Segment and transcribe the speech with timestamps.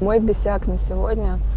[0.00, 1.38] Мой бесяк на сегодня–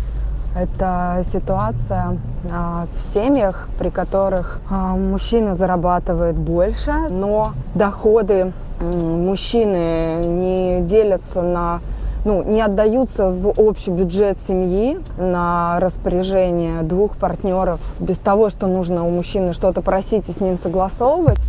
[0.55, 2.17] это ситуация
[2.51, 8.51] а, в семьях, при которых а, мужчина зарабатывает больше, но доходы
[8.81, 11.79] мужчины не делятся на
[12.23, 19.03] ну, не отдаются в общий бюджет семьи на распоряжение двух партнеров без того, что нужно
[19.07, 21.39] у мужчины что-то просить и с ним согласовывать.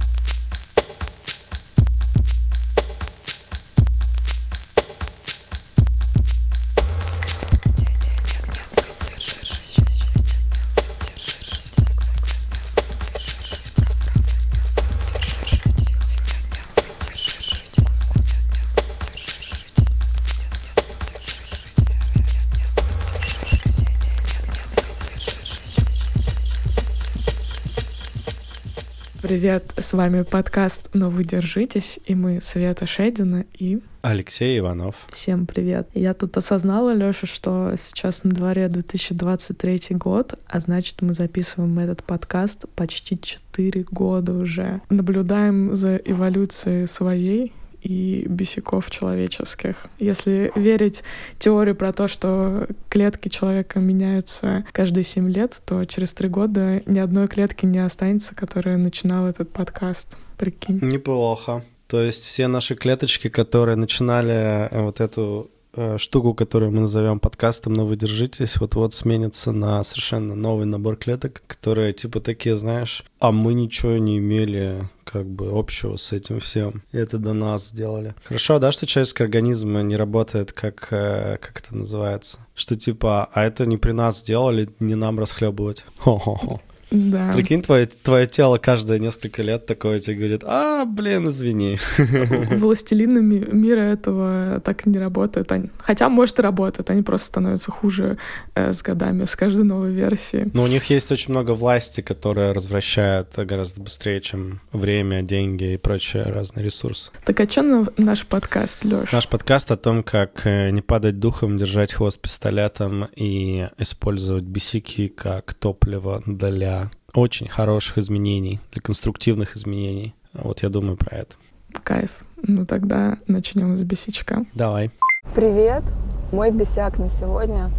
[29.32, 33.80] Привет, с вами подкаст «Но вы держитесь», и мы Света Шедина и...
[34.02, 34.94] Алексей Иванов.
[35.08, 35.88] Всем привет.
[35.94, 42.04] Я тут осознала, Лёша, что сейчас на дворе 2023 год, а значит, мы записываем этот
[42.04, 44.82] подкаст почти 4 года уже.
[44.90, 49.86] Наблюдаем за эволюцией своей и бесяков человеческих.
[49.98, 51.02] Если верить
[51.38, 56.98] теории про то, что клетки человека меняются каждые семь лет, то через три года ни
[56.98, 60.18] одной клетки не останется, которая начинала этот подкаст.
[60.38, 60.78] Прикинь.
[60.82, 61.64] Неплохо.
[61.86, 65.50] То есть все наши клеточки, которые начинали э, вот эту
[65.96, 71.42] штуку, которую мы назовем подкастом, но вы держитесь, вот-вот сменится на совершенно новый набор клеток,
[71.46, 76.82] которые типа такие, знаешь, а мы ничего не имели как бы общего с этим всем.
[76.92, 78.14] И это до нас сделали.
[78.24, 82.38] Хорошо, да, что человеческий организм не работает как, э, как это называется?
[82.54, 85.84] Что типа, а это не при нас сделали, не нам расхлебывать.
[85.98, 86.60] Хо-хо-хо.
[86.92, 87.32] Да.
[87.32, 91.78] Прикинь, твое, твое тело каждые несколько лет такое тебе говорит, а, блин, извини.
[92.50, 95.50] Властелины мира этого так не работают.
[95.52, 95.70] Они...
[95.78, 98.18] Хотя, может, и работают, они просто становятся хуже
[98.54, 100.50] э, с годами, с каждой новой версией.
[100.52, 105.76] Но у них есть очень много власти, которая развращает гораздо быстрее, чем время, деньги и
[105.78, 107.10] прочие разные ресурсы.
[107.24, 109.12] Так а что наш подкаст, Лёш?
[109.12, 115.08] Наш подкаст о том, как э, не падать духом, держать хвост пистолетом и использовать бесики
[115.08, 116.81] как топливо для
[117.14, 120.14] очень хороших изменений, для конструктивных изменений.
[120.32, 121.34] Вот я думаю про это.
[121.82, 122.10] Кайф.
[122.42, 124.44] Ну тогда начнем с бесячка.
[124.54, 124.90] Давай.
[125.34, 125.84] Привет.
[126.32, 127.70] Мой бесяк на сегодня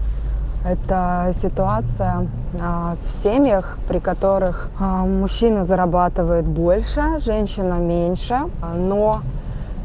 [0.65, 2.27] это ситуация
[2.59, 8.37] а, в семьях, при которых а, мужчина зарабатывает больше, женщина меньше,
[8.75, 9.21] но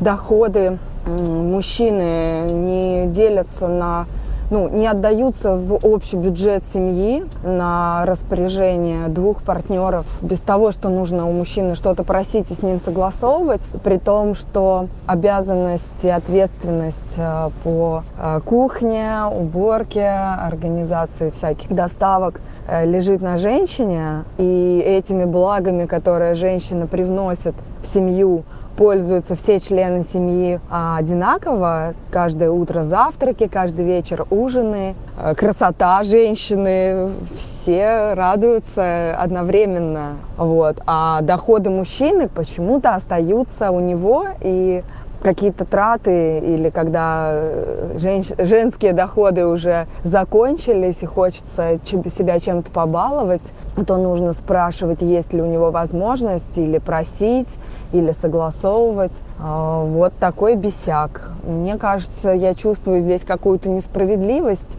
[0.00, 4.06] доходы мужчины не делятся на
[4.50, 11.28] ну, не отдаются в общий бюджет семьи на распоряжение двух партнеров без того, что нужно
[11.28, 17.50] у мужчины что-то просить и с ним согласовывать, при том, что обязанность и ответственность э,
[17.62, 26.34] по э, кухне, уборке, организации всяких доставок э, лежит на женщине, и этими благами, которые
[26.34, 28.44] женщина привносит в семью,
[28.78, 31.94] пользуются все члены семьи а, одинаково.
[32.12, 40.18] Каждое утро завтраки, каждый вечер ужины, э, красота женщины, все радуются одновременно.
[40.36, 40.80] Вот.
[40.86, 44.84] А доходы мужчины почему-то остаются у него, и
[45.22, 48.30] какие-то траты или когда э, женщ...
[48.38, 53.52] женские доходы уже закончились и хочется себя чем-то побаловать,
[53.86, 57.58] то нужно спрашивать, есть ли у него возможность или просить,
[57.92, 59.12] или согласовывать.
[59.40, 61.32] А, вот такой бесяк.
[61.44, 64.78] Мне кажется, я чувствую здесь какую-то несправедливость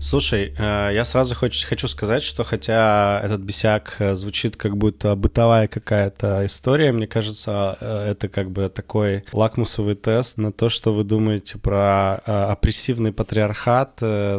[0.00, 5.66] Слушай, э, я сразу хочу, сказать, что хотя этот бесяк э, звучит как будто бытовая
[5.66, 11.04] какая-то история, мне кажется, э, это как бы такой лакмусовый тест на то, что вы
[11.04, 13.96] думаете про опрессивный патриархат,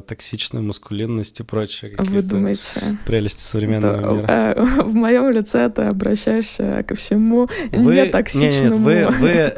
[0.08, 1.94] токсичную маскулинность и прочее.
[1.98, 2.98] Вы думаете?
[3.06, 4.84] Прелести современного да, мира.
[4.84, 7.96] В моем лице ты обращаешься ко всему вы...
[7.96, 8.90] нетоксичному.
[8.90, 9.54] Нет, нет, вы, вы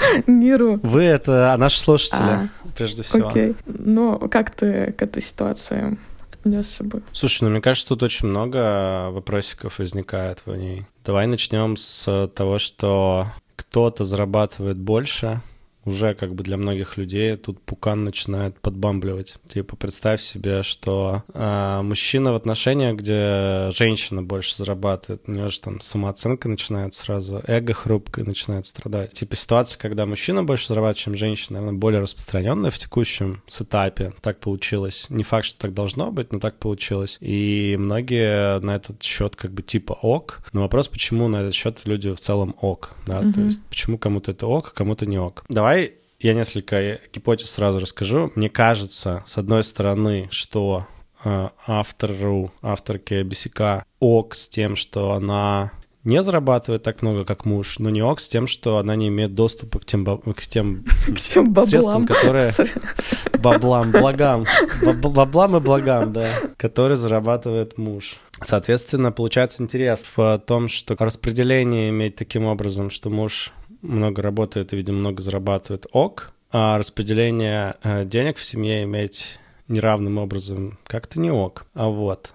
[0.26, 0.80] миру.
[0.82, 2.48] Вы— это наши слушатели, а,
[2.80, 3.28] прежде всего.
[3.28, 3.54] Окей.
[3.66, 5.98] Но как ты к этой ситуации
[6.32, 7.02] отнесся бы?
[7.12, 10.86] Слушай, ну мне кажется, тут очень много вопросиков возникает в ней.
[11.04, 15.42] Давай начнем с того, что кто-то зарабатывает больше,
[15.84, 19.38] уже как бы для многих людей тут пукан начинает подбамбливать.
[19.48, 25.60] Типа представь себе, что э, мужчина в отношениях, где женщина больше зарабатывает, у нее же
[25.60, 29.12] там самооценка начинает сразу, эго хрупкое начинает страдать.
[29.12, 34.12] Типа ситуация, когда мужчина больше зарабатывает, чем женщина, наверное, более распространенная в текущем сетапе.
[34.20, 35.06] Так получилось.
[35.08, 37.16] Не факт, что так должно быть, но так получилось.
[37.20, 40.40] И многие на этот счет как бы типа ок.
[40.52, 43.32] Но вопрос, почему на этот счет люди в целом ок, да, mm-hmm.
[43.32, 45.44] то есть почему кому-то это ок, кому-то не ок.
[45.48, 45.69] Давай
[46.18, 48.30] я несколько гипотез сразу расскажу.
[48.34, 50.86] Мне кажется, с одной стороны, что
[51.24, 55.72] э, автору, авторке Бесика ок с тем, что она
[56.04, 59.34] не зарабатывает так много, как муж, но не ок с тем, что она не имеет
[59.34, 62.52] доступа к тем, к тем, к тем средствам, которые...
[63.38, 64.46] Баблам, благам.
[64.82, 66.28] Баблам и благам, да.
[66.56, 68.16] Которые зарабатывает муж.
[68.42, 73.52] Соответственно, получается интерес в том, что распределение иметь таким образом, что муж
[73.82, 79.38] много работает и, видимо, много зарабатывает ок, а распределение э, денег в семье иметь
[79.68, 81.66] неравным образом как-то не ок.
[81.74, 82.32] А вот.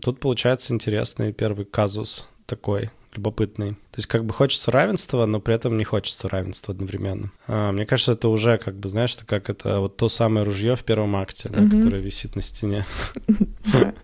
[0.00, 3.72] Тут получается интересный первый казус такой любопытный.
[3.72, 7.32] То есть как бы хочется равенства, но при этом не хочется равенства одновременно.
[7.46, 10.76] А, мне кажется, это уже как бы, знаешь, это как это вот то самое ружье
[10.76, 12.86] в первом акте, да, которое висит на стене.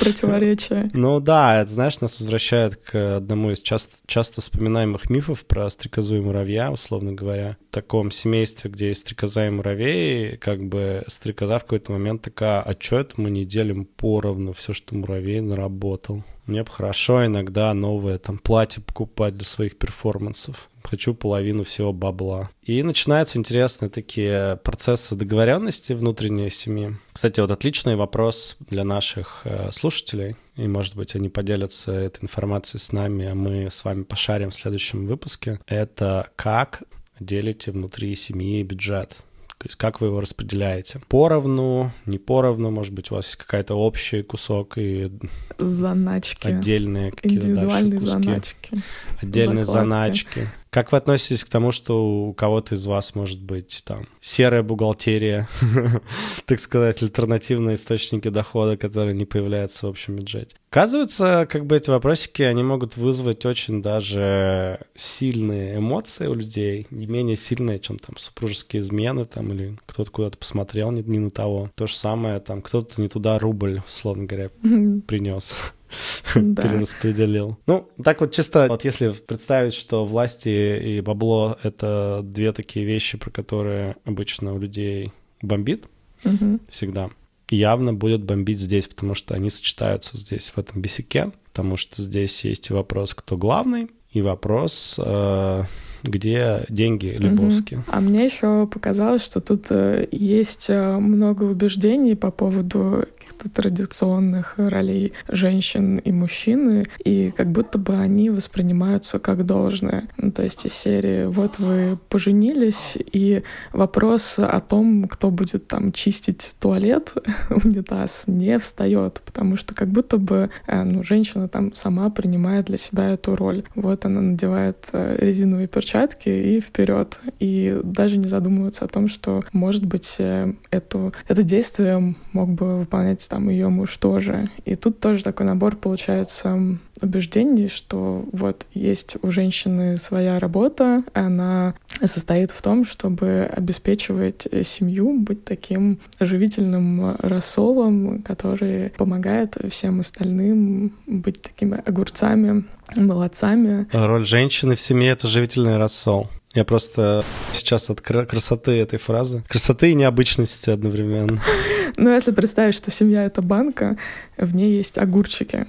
[0.00, 0.90] Противоречие.
[0.92, 6.20] Ну да, это, знаешь, нас возвращает к одному из часто вспоминаемых мифов про стрекозу и
[6.20, 7.56] муравья, условно говоря.
[7.70, 12.62] В таком семействе, где есть стрекоза и муравей, как бы стрекоза в какой-то момент такая,
[12.62, 16.24] а что это мы не делим поровну все, что муравей наработал?
[16.46, 20.70] Мне бы хорошо иногда новое там платье покупать для своих перформансов.
[20.88, 22.48] Хочу половину всего бабла.
[22.62, 26.96] И начинаются интересные такие процессы договоренности внутренней семьи.
[27.12, 30.36] Кстати, вот отличный вопрос для наших э, слушателей.
[30.56, 34.54] И, может быть, они поделятся этой информацией с нами, а мы с вами пошарим в
[34.54, 35.60] следующем выпуске.
[35.66, 36.82] Это как
[37.20, 39.18] делите внутри семьи бюджет.
[39.58, 41.00] То есть как вы его распределяете?
[41.08, 45.10] Поровну, не поровну, может быть, у вас есть какая-то общий кусок и
[45.58, 46.46] заначки.
[46.46, 48.78] отдельные какие-то Индивидуальные заначки.
[49.20, 49.90] Отдельные Закладки.
[49.90, 50.48] заначки.
[50.70, 55.48] Как вы относитесь к тому, что у кого-то из вас может быть там серая бухгалтерия,
[56.46, 60.56] так сказать, альтернативные источники дохода, которые не появляются в общем бюджете?
[60.70, 67.06] Оказывается, как бы эти вопросики, они могут вызвать очень даже сильные эмоции у людей, не
[67.06, 71.70] менее сильные, чем там супружеские измены там или кто-то куда-то посмотрел не, не на того.
[71.74, 74.50] То же самое, там кто-то не туда рубль, условно говоря,
[75.06, 75.54] принес.
[76.34, 76.62] да.
[76.62, 77.58] перераспределил.
[77.66, 83.18] Ну, так вот чисто, вот если представить, что власти и бабло— это две такие вещи,
[83.18, 85.12] про которые обычно у людей
[85.42, 85.86] бомбит
[86.24, 86.60] угу.
[86.68, 87.10] всегда,
[87.50, 92.44] явно будет бомбить здесь, потому что они сочетаются здесь, в этом бесике, потому что здесь
[92.44, 95.64] есть вопрос, кто главный, и вопрос, э,
[96.02, 97.74] где деньги Лебовски.
[97.74, 97.84] Угу.
[97.88, 103.04] А мне еще показалось, что тут э, есть э, много убеждений по поводу
[103.52, 110.08] традиционных ролей женщин и мужчины, и как будто бы они воспринимаются как должное.
[110.16, 113.42] Ну, то есть из серии «Вот вы поженились», и
[113.72, 117.12] вопрос о том, кто будет там чистить туалет,
[117.50, 122.76] унитаз, не встает, потому что как будто бы э, ну, женщина там сама принимает для
[122.76, 123.64] себя эту роль.
[123.74, 129.42] Вот она надевает э, резиновые перчатки и вперед, и даже не задумывается о том, что,
[129.52, 134.44] может быть, э, эту, это действие мог бы выполнять там ее муж тоже.
[134.64, 141.74] И тут тоже такой набор получается убеждений, что вот есть у женщины своя работа, она
[142.04, 151.42] состоит в том, чтобы обеспечивать семью, быть таким живительным рассолом, который помогает всем остальным быть
[151.42, 152.64] такими огурцами,
[152.96, 153.86] молодцами.
[153.92, 156.28] Роль женщины в семье— это живительный рассол.
[156.54, 161.40] Я просто сейчас от красоты этой фразы, красоты и необычности одновременно.
[161.96, 163.96] Ну, если представить, что семья— это банка,
[164.36, 165.66] в ней есть огурчики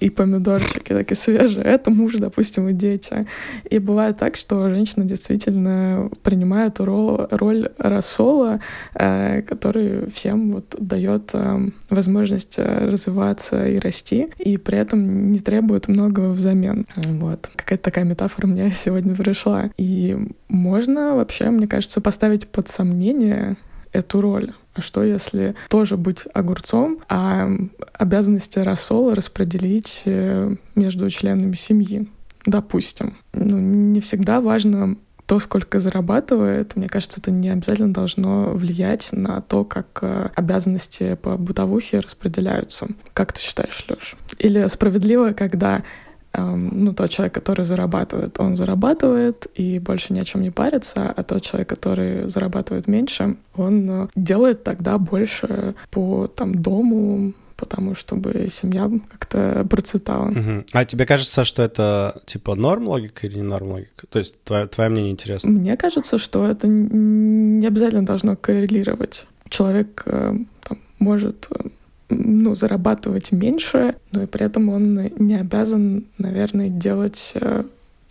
[0.00, 1.64] и помидорчики такие свежие.
[1.64, 3.26] Это муж, допустим, и дети.
[3.68, 8.60] И бывает так, что женщина действительно принимает роль, роль рассола,
[8.94, 15.88] э, который всем вот дает э, возможность развиваться и расти, и при этом не требует
[15.88, 16.86] многого взамен.
[16.96, 17.50] Вот.
[17.54, 19.70] Какая-то такая метафора мне сегодня пришла.
[19.76, 20.16] И
[20.48, 23.56] можно вообще, мне кажется, поставить под сомнение
[23.92, 24.54] эту роль.
[24.74, 27.50] А что если тоже быть огурцом, а
[27.92, 32.08] обязанности рассола распределить э, между членами семьи?
[32.46, 33.16] Допустим.
[33.32, 34.96] Ну, не всегда важно
[35.30, 41.14] то, сколько зарабатывает, мне кажется, это не обязательно должно влиять на то, как э, обязанности
[41.14, 42.88] по бытовухе распределяются.
[43.12, 44.16] Как ты считаешь, Лёш?
[44.38, 45.84] Или справедливо, когда
[46.32, 51.22] ну, тот человек, который зарабатывает, он зарабатывает и больше ни о чем не парится, а
[51.22, 58.46] тот человек, который зарабатывает меньше, он э, делает тогда больше по там дому, потому чтобы
[58.48, 60.30] семья как-то процветала.
[60.30, 60.64] Угу.
[60.72, 64.06] А тебе кажется, что это типа норм логика или не норм логика?
[64.08, 65.50] То есть твое, твое мнение интересно?
[65.50, 69.26] Мне кажется, что это не обязательно должно коррелировать.
[69.48, 71.68] Человек э, там, может э,
[72.10, 77.64] ну, зарабатывать меньше, но и при этом он не обязан, наверное, делать, э,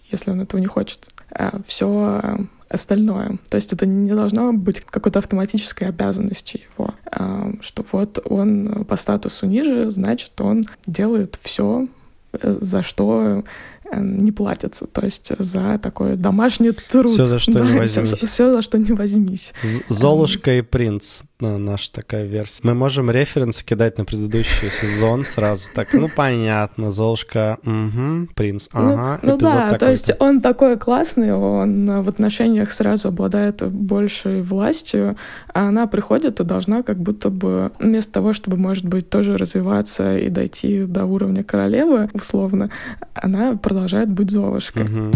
[0.09, 3.37] если он этого не хочет, э, все остальное.
[3.49, 8.95] То есть это не должно быть какой-то автоматической обязанностью его, а, что вот он по
[8.95, 11.87] статусу ниже, значит, он делает все,
[12.33, 13.43] э, за что
[13.91, 17.11] э, не платится, то есть за такой домашний труд.
[17.11, 18.07] Все, за что да, не возьмись.
[18.07, 19.53] Все, все, за что не возьмись.
[19.89, 22.59] Золушка и принц наша такая версия.
[22.63, 25.69] Мы можем референсы кидать на предыдущий сезон сразу.
[25.73, 30.75] Так, ну понятно, Золушка, угу, принц, ну, ага, Ну, ну да, то есть он такой
[30.77, 35.15] классный, он в отношениях сразу обладает большей властью,
[35.53, 40.17] а она приходит и должна как будто бы вместо того, чтобы, может быть, тоже развиваться
[40.17, 42.69] и дойти до уровня королевы, условно,
[43.13, 44.83] она продолжает быть Золушкой.
[44.83, 45.11] Угу.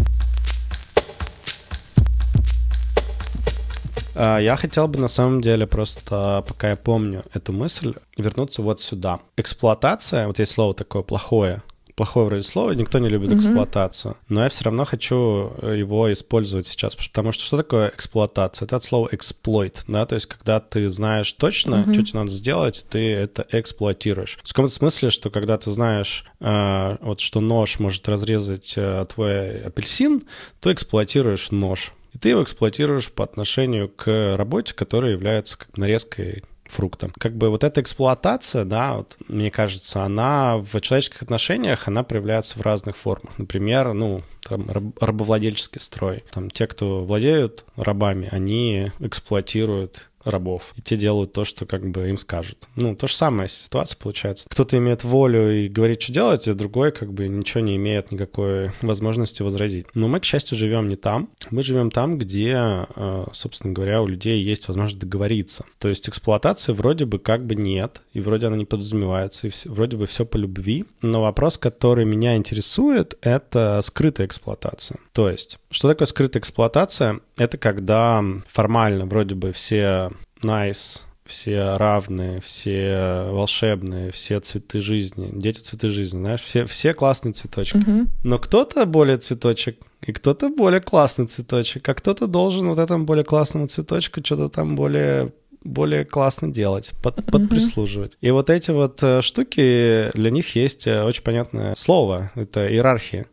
[4.15, 9.19] Я хотел бы на самом деле просто, пока я помню эту мысль, вернуться вот сюда.
[9.37, 11.63] Эксплуатация, вот есть слово такое плохое,
[11.95, 13.37] плохое вроде слова, никто не любит mm-hmm.
[13.37, 18.65] эксплуатацию, но я все равно хочу его использовать сейчас, потому что что такое эксплуатация?
[18.65, 21.93] Это от слова exploit, да, то есть когда ты знаешь точно, mm-hmm.
[21.93, 24.39] что тебе надо сделать, ты это эксплуатируешь.
[24.43, 29.61] В каком-то смысле, что когда ты знаешь, э, вот что нож может разрезать э, твой
[29.61, 30.23] апельсин,
[30.59, 31.93] то эксплуатируешь нож.
[32.13, 37.11] И ты его эксплуатируешь по отношению к работе, которая является как нарезкой фрукта.
[37.17, 42.57] Как бы вот эта эксплуатация, да, вот, мне кажется, она в человеческих отношениях, она проявляется
[42.57, 43.37] в разных формах.
[43.37, 44.67] Например, ну, там,
[44.99, 46.23] рабовладельческий строй.
[46.31, 50.73] Там те, кто владеют рабами, они эксплуатируют рабов.
[50.75, 52.67] И те делают то, что как бы им скажут.
[52.75, 54.47] Ну, то же самое ситуация получается.
[54.49, 58.71] Кто-то имеет волю и говорит, что делать, а другой как бы ничего не имеет никакой
[58.81, 59.87] возможности возразить.
[59.93, 61.29] Но мы, к счастью, живем не там.
[61.49, 65.65] Мы живем там, где, э, собственно говоря, у людей есть возможность договориться.
[65.79, 69.97] То есть эксплуатации вроде бы как бы нет, и вроде она не подразумевается, и вроде
[69.97, 70.85] бы все по любви.
[71.01, 74.97] Но вопрос, который меня интересует, это скрытая эксплуатация.
[75.11, 77.19] То есть, что такое скрытая эксплуатация?
[77.37, 80.11] Это когда формально вроде бы все
[80.41, 87.33] nice, все равные, все волшебные, все цветы жизни, дети цветы жизни, знаешь, все, все классные
[87.33, 87.77] цветочки.
[87.77, 88.09] Мгм.
[88.23, 93.23] Но кто-то более цветочек, и кто-то более классный цветочек, а кто-то должен вот этому более
[93.23, 95.31] классному цветочку что-то там более
[95.63, 97.27] более классно делать, под, Мгм.
[97.31, 98.17] подприслуживать.
[98.19, 103.27] И вот эти вот э, штуки, для них есть э, очень понятное слово, это иерархия.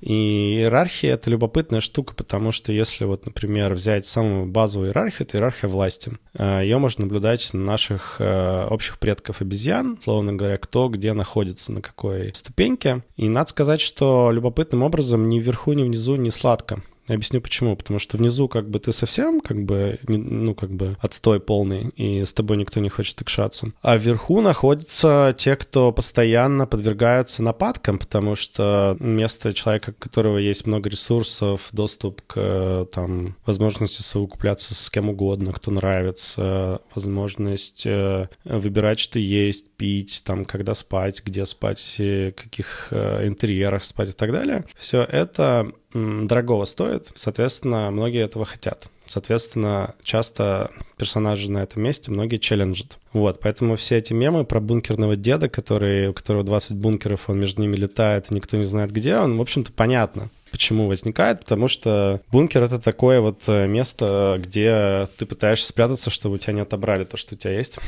[0.00, 5.36] И иерархия— это любопытная штука, потому что если вот, например, взять самую базовую иерархию, это
[5.36, 6.12] иерархия власти.
[6.38, 11.82] Ее можно наблюдать на наших э, общих предков обезьян, словно говоря, кто где находится, на
[11.82, 13.02] какой ступеньке.
[13.16, 16.82] И надо сказать, что любопытным образом ни вверху, ни внизу не сладко.
[17.08, 17.76] Объясню почему.
[17.76, 22.24] Потому что внизу как бы ты совсем как бы, ну как бы отстой полный, и
[22.24, 23.72] с тобой никто не хочет икшаться.
[23.82, 30.66] А вверху находятся те, кто постоянно подвергаются нападкам, потому что место человека, у которого есть
[30.66, 38.98] много ресурсов, доступ к там возможности совокупляться с кем угодно, кто нравится, возможность э, выбирать,
[38.98, 44.64] что есть, пить, там, когда спать, где спать, каких э, интерьерах спать и так далее.
[44.78, 48.88] Все это дорогого стоит, соответственно, многие этого хотят.
[49.06, 52.98] Соответственно, часто персонажи на этом месте многие челленджат.
[53.12, 57.62] Вот, поэтому все эти мемы про бункерного деда, который, у которого 20 бункеров, он между
[57.62, 60.30] ними летает, и никто не знает где он, в общем-то, понятно.
[60.50, 61.40] Почему возникает?
[61.40, 66.54] Потому что бункер— это такое вот э, место, где ты пытаешься спрятаться, чтобы у тебя
[66.54, 67.78] не отобрали то, что у тебя есть.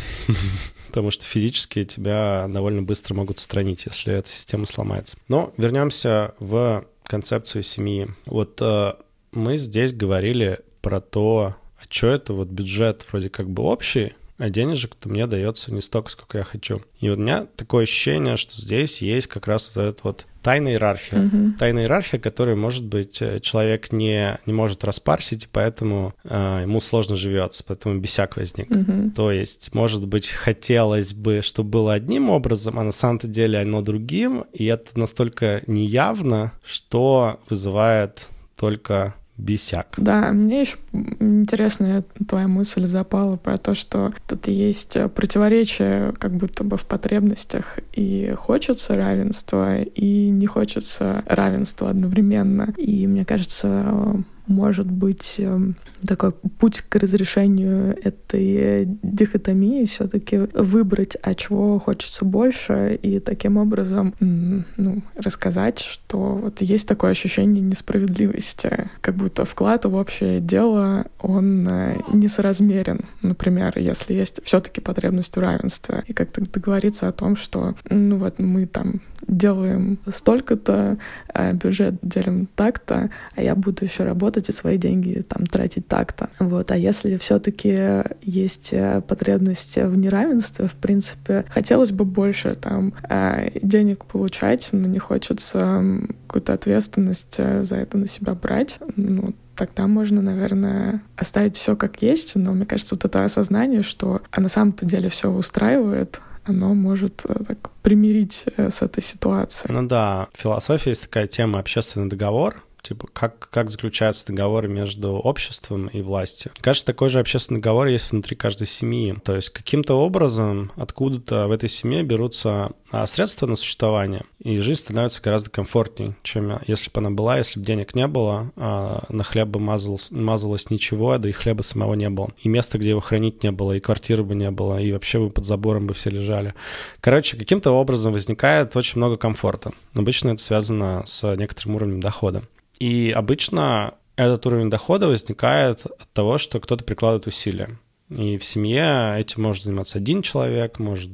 [0.89, 5.17] Потому что физически тебя довольно быстро могут устранить, если эта система сломается.
[5.29, 8.07] Но вернемся в концепцию семьи.
[8.25, 8.93] Вот э,
[9.33, 14.49] мы здесь говорили про то, а что это вот бюджет вроде как бы общий, а
[14.49, 16.83] денежек-то мне дается не столько, сколько я хочу.
[16.99, 21.19] И у меня такое ощущение, что здесь есть как раз вот эта вот тайная иерархия.
[21.19, 21.55] Мгм.
[21.59, 26.81] Тайная иерархия, которую, может быть, э, человек не, не может распарсить, и поэтому э, ему
[26.81, 28.71] сложно живется, поэтому бесяк возник.
[28.71, 29.11] Мгм.
[29.11, 33.83] То есть, может быть, хотелось бы, чтобы было одним образом, а на самом-то деле оно
[33.83, 39.95] другим, и это настолько неявно, что вызывает только бесяк.
[39.97, 46.33] Да, мне еще интересная твоя мысль запала про то, что тут есть э, противоречие как
[46.33, 52.73] будто бы в потребностях, и хочется равенства, и не хочется равенства одновременно.
[52.77, 55.77] И мне кажется, может быть эм,
[56.07, 64.15] такой путь к разрешению этой дихотомии все-таки выбрать, а чего хочется больше, и таким образом
[64.21, 71.67] ну, рассказать, что вот есть такое ощущение несправедливости, как будто вклад в общее дело, он
[71.69, 73.01] э, несоразмерен.
[73.23, 78.39] Например, если есть все-таки потребность в равенстве, и как-то договориться о том, что ну вот
[78.39, 80.99] мы там делаем столько-то,
[81.33, 86.31] а бюджет делим так-то, а я буду еще работать и свои деньги там тратить так-то.
[86.39, 86.71] Вот.
[86.71, 93.51] А если все-таки есть э, потребность в неравенстве, в принципе, хотелось бы больше там э,
[93.61, 95.83] денег получать, но не хочется
[96.29, 98.79] какую-то ответственность э, за это на себя брать.
[98.95, 104.23] Ну, тогда можно, наверное, оставить все как есть, но мне кажется, вот это осознание, что
[104.31, 109.75] а на самом-то деле все устраивает, оно может так примирить с этой ситуацией.
[109.75, 115.13] Ну да, в философии есть такая тема общественный договор, типа как, как заключаются договоры между
[115.13, 116.53] обществом и властью.
[116.61, 119.17] Кажется, такой же общественный договор есть внутри каждой семьи.
[119.25, 124.81] То есть каким-то образом откуда-то в этой семье берутся а, средства на существование, и жизнь
[124.81, 129.23] становится гораздо комфортнее, чем если бы она была, если бы денег не было, а на
[129.23, 132.31] хлеб бы мазалось, мазалось ничего, да и хлеба самого не было.
[132.43, 135.31] И места, где его хранить не было, и квартиры бы не было, и вообще бы
[135.31, 136.55] под забором бы все лежали.
[137.01, 139.73] Короче, каким-то образом возникает очень много комфорта.
[139.95, 142.43] Обычно это связано с некоторым уровнем дохода.
[142.81, 147.79] И обычно этот уровень дохода возникает от того, что кто-то прикладывает усилия.
[148.11, 151.11] И в семье этим может заниматься один человек, может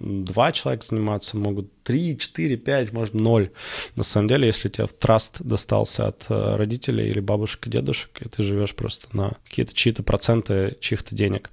[0.00, 3.50] два человека заниматься, могут три, четыре, пять, может ноль.
[3.94, 8.28] На самом деле, если тебе траст достался от э, родителей или бабушек и дедушек, и
[8.28, 11.50] ты живешь просто на какие-то чьи-то проценты чьих-то денег.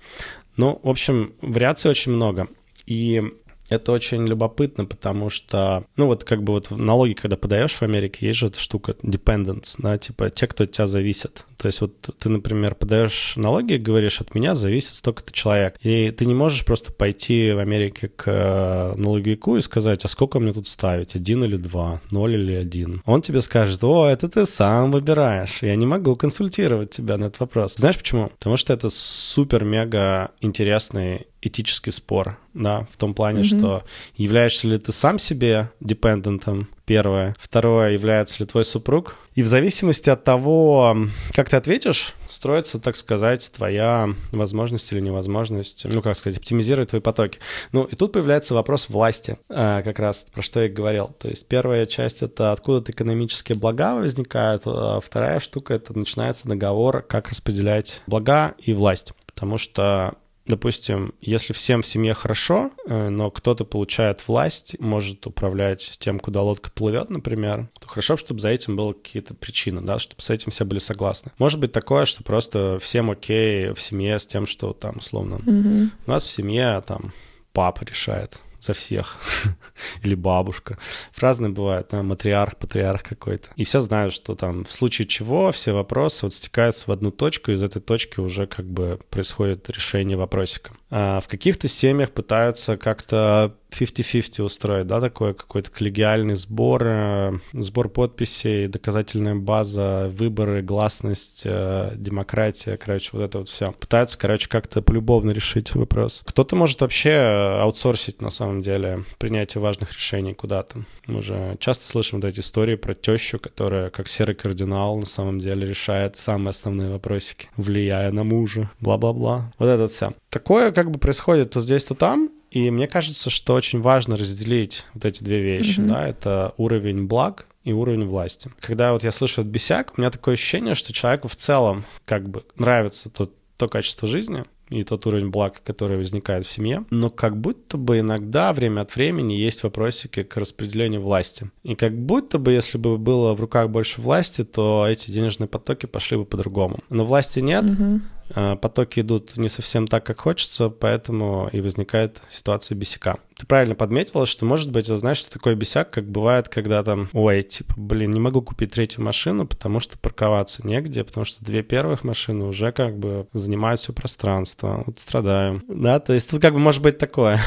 [0.57, 2.47] Ну, в общем, вариаций очень много.
[2.85, 3.21] И
[3.69, 8.27] это очень любопытно, потому что, ну вот как бы вот налоги, когда подаешь в Америке,
[8.27, 11.45] есть же эта штука dependence, да, типа те, кто от тебя зависит.
[11.57, 15.77] То есть вот ты, например, подаешь налоги и говоришь, от меня зависит столько-то человек.
[15.81, 20.41] И ты не можешь просто пойти в Америке к э, налоговику и сказать, а сколько
[20.41, 23.01] мне тут ставить, один или два, ноль или один.
[23.05, 25.63] Он тебе скажет, о, это ты сам выбираешь.
[25.63, 27.75] Я не могу консультировать тебя на этот вопрос.
[27.75, 28.29] Знаешь почему?
[28.37, 33.57] Потому что это супер-мега интересный этический спор, да, в том плане, mm-hmm.
[33.57, 33.83] что
[34.15, 37.35] являешься ли ты сам себе депендентом, первое.
[37.39, 39.15] Второе, является ли твой супруг.
[39.35, 40.95] И в зависимости от того,
[41.33, 47.01] как ты ответишь, строится, так сказать, твоя возможность или невозможность, ну, как сказать, оптимизировать твои
[47.01, 47.39] потоки.
[47.71, 51.15] Ну, и тут появляется вопрос власти, а, как раз про что я и говорил.
[51.19, 57.01] То есть первая часть— это откуда-то экономические блага возникают, а вторая штука— это начинается договор,
[57.01, 59.13] как распределять блага и власть.
[59.25, 65.97] Потому что Допустим, если всем в семье хорошо, э, но кто-то получает власть, может управлять
[65.99, 70.21] тем, куда лодка плывет, например, то хорошо, чтобы за этим были какие-то причины, да, чтобы
[70.21, 71.31] с этим все были согласны.
[71.37, 75.87] Может быть такое, что просто всем окей в семье с тем, что там, условно, mm-hmm.
[76.07, 77.13] у нас в семье там
[77.53, 79.17] папа решает, за всех.
[80.03, 80.77] Или бабушка.
[81.17, 83.49] Разные бывают, да, матриарх, патриарх какой-то.
[83.55, 87.51] И все знают, что там в случае чего все вопросы вот стекаются в одну точку,
[87.51, 90.73] и из этой точки уже как бы происходит решение вопросика.
[90.95, 97.89] А в каких-то семьях пытаются как-то 50-50 устроить, да, такой какой-то коллегиальный сбор, э, сбор
[97.89, 103.71] подписей, доказательная база, выборы, гласность, э, демократия, короче, вот это вот все.
[103.71, 106.21] Пытаются, короче, как-то полюбовно решить вопрос.
[106.25, 110.85] Кто-то может вообще аутсорсить, на самом деле, принятие важных решений куда-то.
[111.07, 115.39] Мы же часто слышим вот эти истории про тещу, которая, как серый кардинал, на самом
[115.39, 119.51] деле решает самые основные вопросики, влияя на мужа, бла-бла-бла.
[119.57, 120.13] Вот это все.
[120.29, 124.85] Такое как бы происходит то здесь, то там, и мне кажется, что очень важно разделить
[124.93, 125.87] вот эти две вещи, mm-hmm.
[125.87, 128.51] да, это уровень благ и уровень власти.
[128.59, 132.29] Когда вот я слышу от бесяк, у меня такое ощущение, что человеку в целом как
[132.29, 137.09] бы нравится тот, то качество жизни, и тот уровень благ, который возникает в семье, но
[137.09, 141.51] как будто бы иногда время от времени есть вопросики к распределению власти.
[141.63, 145.85] И как будто бы, если бы было в руках больше власти, то эти денежные потоки
[145.85, 146.79] пошли бы по-другому.
[146.89, 148.01] Но власти нет, угу.
[148.29, 153.17] Э, потоки идут не совсем так, как хочется, поэтому и возникает ситуация бесяка.
[153.37, 157.43] Ты правильно подметила, что, может быть, знаешь, что такое бесяк, как бывает, когда там, ой,
[157.43, 162.03] типа, блин, не могу купить третью машину, потому что парковаться негде, потому что две первых
[162.03, 164.83] машины уже как бы занимают все пространство.
[164.85, 165.63] Вот страдаем.
[165.67, 167.39] Да, то есть тут как бы может быть такое.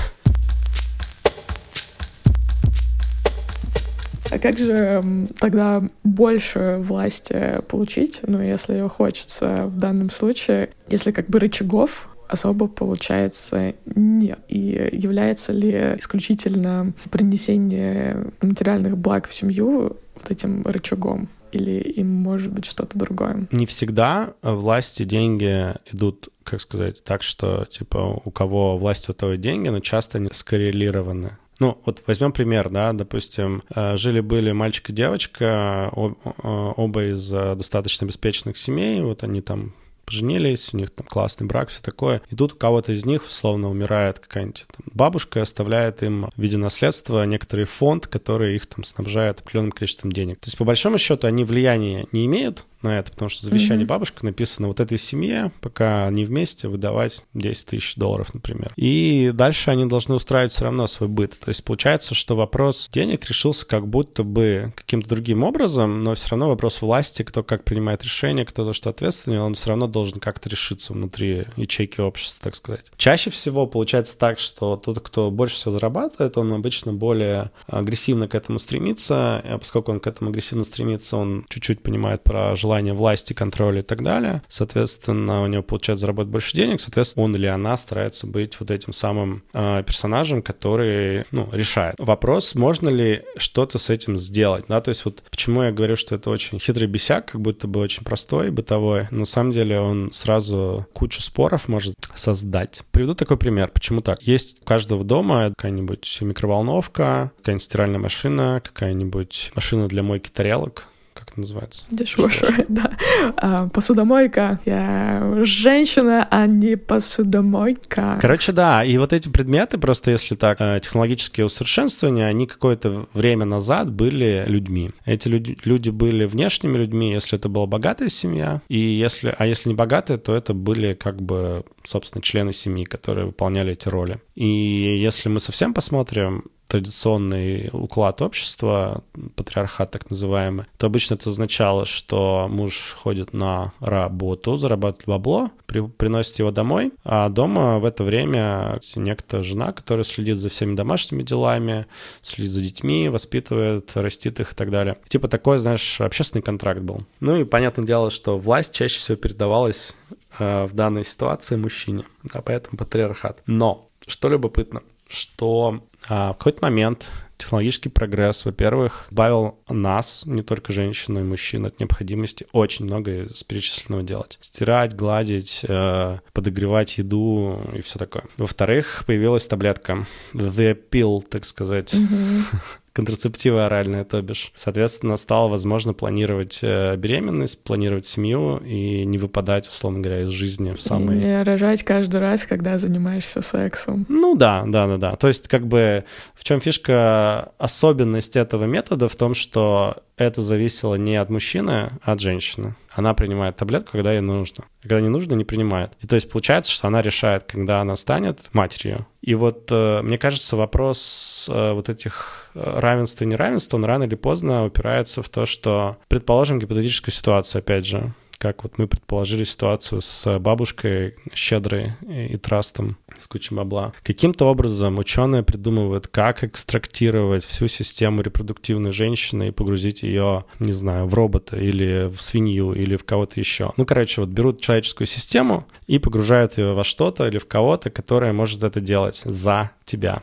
[4.30, 5.02] А как же
[5.38, 12.08] тогда больше власти получить, ну, если ее хочется в данном случае, если как бы рычагов
[12.28, 14.40] особо получается нет.
[14.48, 21.28] И является ли исключительно принесение материальных благ в семью вот этим рычагом?
[21.52, 23.46] Или им может быть что-то другое?
[23.52, 29.34] Не всегда власти, деньги идут как сказать, так что, типа, у кого власть, у того
[29.34, 31.36] деньги, но часто они скоррелированы.
[31.58, 38.04] Ну, вот возьмем пример, да, допустим, э, жили-были мальчик и девочка, оба из э, достаточно
[38.04, 39.72] обеспеченных семей, вот они там
[40.06, 42.22] поженились, у них там классный брак, все такое.
[42.30, 46.56] И тут у кого-то из них, условно, умирает какая-нибудь там, бабушка оставляет им в виде
[46.56, 50.38] наследства некоторый фонд, который их там снабжает определенным количеством денег.
[50.40, 53.88] То есть, по большому счету, они влияния не имеют, на это, потому что завещание mm-hmm.
[53.88, 58.72] бабушка написано вот этой семье, пока они вместе, выдавать 10 тысяч долларов, например.
[58.76, 61.38] И дальше они должны устраивать все равно свой быт.
[61.38, 66.30] То есть получается, что вопрос денег решился как будто бы каким-то другим образом, но все
[66.30, 70.20] равно вопрос власти, кто как принимает решение, кто за что ответственный, он все равно должен
[70.20, 72.86] как-то решиться внутри ячейки общества, так сказать.
[72.96, 78.34] Чаще всего получается так, что тот, кто больше всего зарабатывает, он обычно более агрессивно к
[78.34, 83.32] этому стремится, а поскольку он к этому агрессивно стремится, он чуть-чуть понимает про желание власти,
[83.32, 84.42] контроля и так далее.
[84.48, 88.92] Соответственно, у него получается заработать больше денег, соответственно, он или она старается быть вот этим
[88.92, 91.96] самым э, персонажем, который, ну, решает.
[91.98, 96.14] Вопрос, можно ли что-то с этим сделать, да, то есть вот почему я говорю, что
[96.14, 100.12] это очень хитрый бесяк, как будто бы очень простой, бытовой, но на самом деле он
[100.12, 102.82] сразу кучу споров может создать.
[102.90, 103.70] Приведу такой пример.
[103.72, 104.22] Почему так?
[104.22, 110.88] Есть у каждого дома какая-нибудь микроволновка, какая-нибудь стиральная машина, какая-нибудь машина для мойки тарелок,
[111.36, 111.84] это называется?
[111.90, 112.96] Dishwasher, да.
[113.36, 114.60] А, посудомойка.
[114.64, 118.18] Я женщина, а не посудомойка.
[118.20, 123.44] Короче, да, и вот эти предметы, просто если так, э, технологические усовершенствования, они какое-то время
[123.44, 124.90] назад были людьми.
[125.04, 129.68] Эти люди, люди были внешними людьми, если это была богатая семья, и если, а если
[129.68, 134.20] не богатая, то это были как бы, собственно, члены семьи, которые выполняли эти роли.
[134.34, 139.02] И если мы совсем посмотрим, традиционный уклад общества,
[139.36, 145.80] патриархат так называемый, то обычно это означало, что муж ходит на работу, зарабатывает бабло, при,
[145.86, 151.22] приносит его домой, а дома в это время некто жена, которая следит за всеми домашними
[151.22, 151.86] делами,
[152.22, 154.98] следит за детьми, воспитывает, растит их и так далее.
[155.08, 157.04] Типа такой, знаешь, общественный контракт был.
[157.20, 159.94] Ну и понятное дело, что власть чаще всего передавалась
[160.38, 163.42] э, в данной ситуации мужчине, да, поэтому патриархат.
[163.46, 170.72] Но, что любопытно, что а, в какой-то момент технологический прогресс, во-первых, избавил нас, не только
[170.72, 174.38] женщин, но и мужчин, от необходимости очень многое с перечисленного делать.
[174.40, 178.24] Стирать, гладить, э, подогревать еду и все такое.
[178.38, 181.92] Во-вторых, появилась таблетка The Pill, так сказать.
[181.94, 182.58] Mm-hmm
[182.96, 184.52] контрацептивы оральные, то бишь.
[184.54, 190.72] Соответственно, стало возможно планировать э, беременность, планировать семью и не выпадать, условно говоря, из жизни
[190.72, 191.16] в самый...
[191.18, 194.06] Не рожать каждый раз, когда занимаешься сексом.
[194.08, 195.16] Ну да, да, да, да.
[195.16, 196.04] То есть как бы
[196.34, 202.12] в чем фишка, особенность этого метода в том, что это зависело не от мужчины, а
[202.12, 202.74] от женщины.
[202.90, 204.64] Она принимает таблетку, когда ей нужно.
[204.80, 205.92] Когда не нужно, не принимает.
[206.00, 209.06] И то есть получается, что она решает, когда она станет матерью.
[209.20, 214.04] И вот э, мне кажется, вопрос э, вот этих э, равенства и неравенства, он рано
[214.04, 219.44] или поздно упирается в то, что, предположим, гипотетическую ситуацию, опять же, как вот мы предположили
[219.44, 223.92] ситуацию с бабушкой щедрой и трастом с кучей бабла.
[224.02, 231.06] Каким-то образом ученые придумывают, как экстрактировать всю систему репродуктивной женщины и погрузить ее, не знаю,
[231.06, 233.72] в робота или в свинью или в кого-то еще.
[233.76, 238.32] Ну, короче, вот берут человеческую систему и погружают ее во что-то или в кого-то, которое
[238.32, 240.22] может это делать за тебя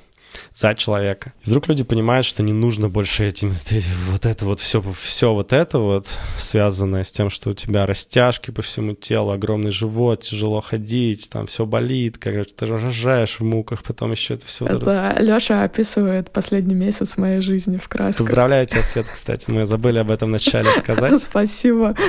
[0.54, 1.34] за человека.
[1.44, 3.54] И вдруг люди понимают, что не нужно больше этим,
[4.12, 8.52] вот это вот все, все вот это вот, связанное с тем, что у тебя растяжки
[8.52, 13.84] по всему телу, огромный живот, тяжело ходить, там все болит, короче, ты рожаешь в муках,
[13.84, 14.66] потом еще это все.
[14.66, 15.16] Это, вот это...
[15.22, 18.26] Леша описывает последний месяц моей жизни в красках.
[18.26, 21.20] Поздравляю тебя, Свет, кстати, мы забыли об этом начале сказать.
[21.22, 21.96] Спасибо.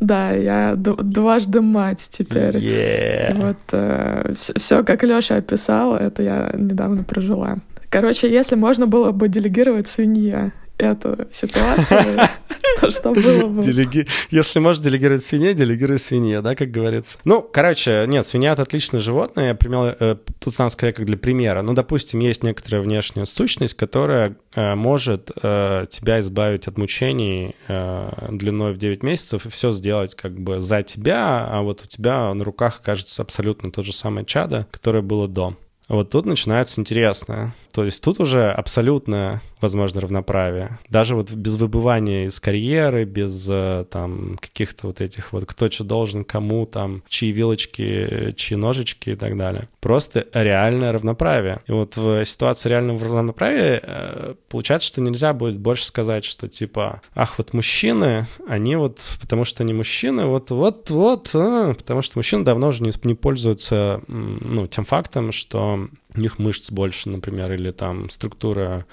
[0.00, 2.56] Да, я дважды мать теперь.
[3.34, 7.58] Вот э, все, как Леша описал, это я недавно прожила.
[7.90, 12.20] Короче, если можно было бы делегировать свинья эту ситуацию,
[12.80, 13.62] то что было бы?
[13.62, 14.06] Делеги...
[14.30, 17.18] Если можешь делегировать свинье, делегируй свинье, да, как говорится.
[17.24, 19.48] Ну, короче, нет, свинья— это отличное животное.
[19.48, 21.60] Я примел, э, тут надо скорее как для примера.
[21.60, 28.28] Ну, допустим, есть некоторая внешняя сущность, которая э, может э, тебя избавить от мучений э,
[28.30, 32.32] длиной в 9 месяцев и все сделать как бы за тебя, а вот у тебя
[32.32, 35.56] на руках кажется абсолютно то же самое чадо, которое было до.
[35.88, 37.54] Вот тут начинается интересное.
[37.72, 40.78] То есть тут уже абсолютное, возможно, равноправие.
[40.88, 45.84] Даже вот без выбывания из карьеры, без э, там каких-то вот этих вот кто что
[45.84, 49.68] должен, кому там, чьи вилочки, чьи ножички и так далее.
[49.80, 51.60] Просто реальное равноправие.
[51.66, 57.00] И вот в ситуации реального равноправия э, получается, что нельзя будет больше сказать, что типа,
[57.14, 62.68] ах, вот мужчины, они вот, потому что они мужчины, вот-вот-вот, а, потому что мужчины давно
[62.68, 68.10] уже не, не пользуются, ну, тем фактом, что у них мышц больше, например, или там
[68.10, 68.86] структура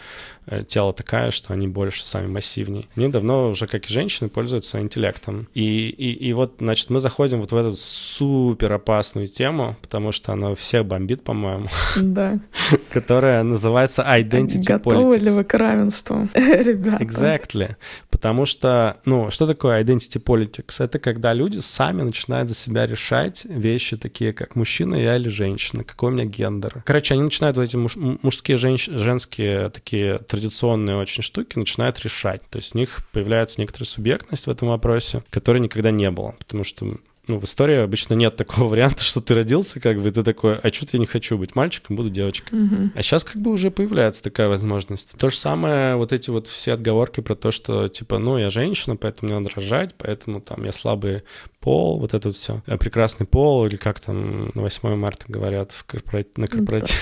[0.46, 2.88] э, тела такая, что они больше сами массивнее.
[2.96, 5.48] Они давно уже, как и женщины, пользуются интеллектом.
[5.54, 10.34] И, и, и вот, значит, мы заходим вот в эту супер опасную тему, потому что
[10.34, 11.68] она всех бомбит, по-моему.
[12.00, 12.40] Да.
[12.92, 15.20] Которая называется identity Готовы politics.
[15.20, 17.04] ли вы к равенству, ребята?
[17.04, 17.76] Exactly.
[18.20, 20.84] Потому что, ну, что такое identity politics?
[20.84, 25.86] Это когда люди сами начинают за себя решать вещи такие, как мужчина я или женщина,
[25.86, 26.84] какой у меня гендер.
[26.86, 32.42] Короче, они начинают вот эти муж, мужские, женщ, женские такие традиционные очень штуки начинают решать.
[32.50, 36.36] То есть у них появляется некоторая субъектность в этом вопросе, которой никогда не было.
[36.40, 36.98] Потому что
[37.30, 40.74] ну, в истории обычно нет такого варианта, что ты родился, как бы, ты такой, а
[40.74, 42.60] что-то я не хочу быть мальчиком, буду девочкой.
[42.60, 42.92] Мгм.
[42.96, 45.14] А сейчас как бы уже появляется такая возможность.
[45.18, 48.96] То же самое, вот эти вот все отговорки про то, что, типа, ну, я женщина,
[48.96, 51.24] поэтому мне надо рожать, поэтому там я слабый
[51.60, 52.62] пол, вот это вот все.
[52.80, 57.00] Прекрасный пол, или как там на 8 марта говорят в корпора- на корпоративе.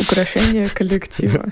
[0.00, 1.50] Украшение коллектива.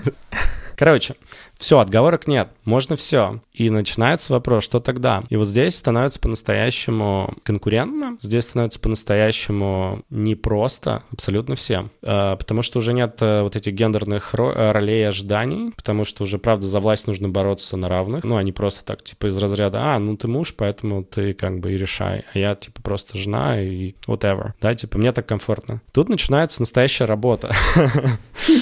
[0.77, 1.15] Короче,
[1.57, 3.41] все, отговорок нет, можно все.
[3.53, 5.23] И начинается вопрос, что тогда?
[5.29, 11.89] И вот здесь становится по-настоящему конкурентно, здесь становится по-настоящему непросто абсолютно всем.
[12.03, 16.23] Э, Потому что уже нет э, вот этих гендерных э, ролей и ожиданий, потому что
[16.23, 18.23] уже, правда, за власть нужно бороться на равных.
[18.23, 21.59] Ну, а не просто так, типа, из разряда, а, ну ты муж, поэтому ты как
[21.59, 24.51] бы и решай, а я, типа, просто жена и whatever.
[24.61, 25.81] Да, типа, мне так комфортно.
[25.91, 27.53] Тут начинается настоящая работа.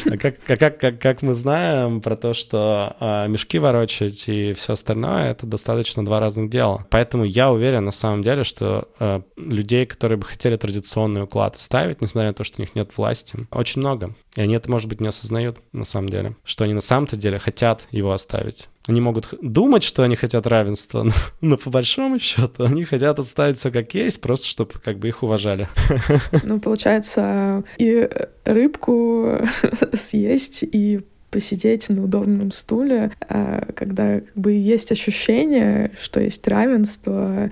[0.05, 6.03] А как мы знаем про то, что а, мешки ворочать и все остальное, это достаточно
[6.03, 6.85] два разных дела.
[6.89, 12.01] Поэтому я уверен на самом деле, что а, людей, которые бы хотели традиционный уклад ставить,
[12.01, 14.13] несмотря на то, что у них нет власти, очень много.
[14.35, 17.39] И они это, может быть, не осознают на самом деле, что они на самом-то деле
[17.39, 18.67] хотят его оставить.
[18.87, 23.57] Они могут думать, что они хотят равенства, но, но по большому счету они хотят оставить
[23.57, 25.69] все как есть, просто чтобы как бы их уважали.
[26.43, 28.07] Ну, получается, и
[28.43, 29.39] рыбку
[29.93, 31.01] съесть, и
[31.35, 37.51] посидеть на удобном стуле, а, когда как бы есть ощущение, что есть равенство,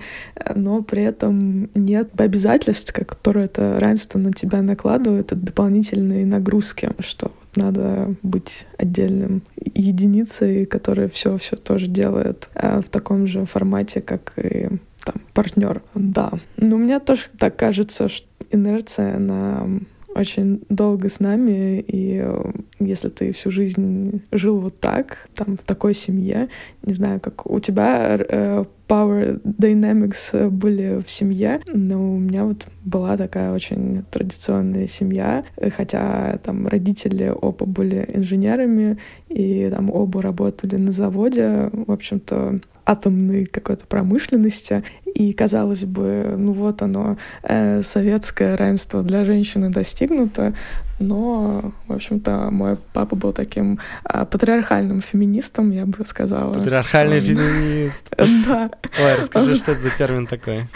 [0.54, 7.30] но при этом нет обязательств, которые это равенство на тебя накладывает, это дополнительные нагрузки, что
[7.56, 9.42] надо быть отдельным
[9.74, 14.70] единицей, которая все все тоже делает а, в таком же формате, как и
[15.04, 15.82] там партнер.
[15.94, 16.32] Да.
[16.56, 19.68] Но мне тоже так кажется, что инерция на
[20.14, 25.62] очень долго с нами, и э, если ты всю жизнь жил вот так, там, в
[25.62, 26.48] такой семье,
[26.82, 32.44] не знаю, как у тебя э, power dynamics э, были в семье, но у меня
[32.44, 35.44] вот была такая очень традиционная семья,
[35.76, 38.98] хотя там родители оба были инженерами,
[39.28, 44.84] и там оба работали на заводе, в общем-то, атомной какой-то промышленности.
[45.14, 50.54] И казалось бы, ну вот оно, э, советское равенство для женщины достигнуто,
[50.98, 56.54] но, в общем-то, мой папа был таким а, патриархальным феминистом, я бы сказала.
[56.54, 58.02] Патриархальный Он- феминист.
[58.46, 58.70] Да.
[59.00, 60.66] Ой, расскажи, что это за термин такой?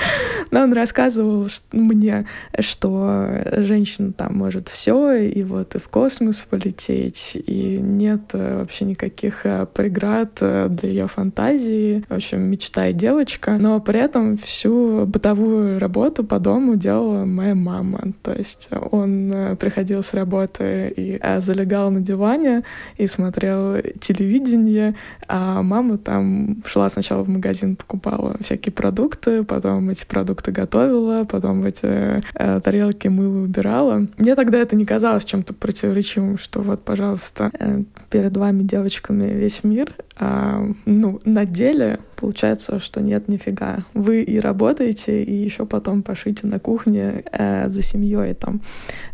[0.50, 2.26] Но он рассказывал мне,
[2.58, 3.28] что
[3.58, 9.44] женщина там может все, и вот и в космос полететь, и нет э, вообще никаких
[9.44, 12.04] э, преград э, для ее фантазии.
[12.08, 13.52] В общем, мечта и девочка.
[13.52, 18.12] Но при этом всю бытовую работу по дому делала моя мама.
[18.22, 22.62] То есть он приходил с работы и э, залегал на диване
[22.96, 24.94] и смотрел телевидение,
[25.26, 31.64] а мама там шла сначала в магазин, покупала всякие продукты, потом эти продукты готовила, потом
[31.64, 34.06] эти э, тарелки мыла, убирала.
[34.16, 39.64] Мне тогда это не казалось чем-то противоречивым, что вот, пожалуйста, э, перед вами, девочками, весь
[39.64, 39.94] мир.
[40.16, 43.84] А, ну, на деле получается, что нет нифига.
[43.94, 48.60] Вы и работаете, и еще потом пошите на кухне э, за семьей там